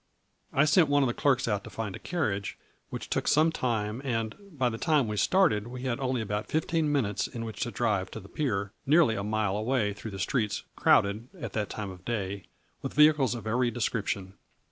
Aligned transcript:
I 0.51 0.65
sent 0.65 0.89
one 0.89 1.03
of 1.03 1.07
the 1.07 1.13
clerks 1.13 1.47
out 1.47 1.63
to 1.63 1.69
find 1.69 1.95
a 1.95 1.99
carriage, 1.99 2.57
which 2.89 3.07
took 3.07 3.27
some 3.27 3.51
time 3.51 4.01
and, 4.03 4.33
by 4.51 4.67
the 4.67 4.79
time 4.79 5.07
we 5.07 5.15
started, 5.15 5.67
we 5.67 5.83
had 5.83 5.99
only 5.99 6.21
about 6.21 6.47
fifteen 6.47 6.91
minutes 6.91 7.27
in 7.27 7.45
which 7.45 7.59
to 7.59 7.69
drive 7.69 8.09
to 8.09 8.19
the 8.19 8.27
pier, 8.27 8.71
nearly 8.87 9.13
a 9.13 9.23
mile 9.23 9.55
away 9.55 9.93
through 9.93 10.17
streets 10.17 10.63
crowded, 10.75 11.27
at 11.39 11.53
that 11.53 11.69
time 11.69 11.91
of 11.91 12.03
day, 12.03 12.45
with 12.81 12.95
vehicles 12.95 13.35
of 13.35 13.45
every 13.45 13.69
description. 13.69 14.33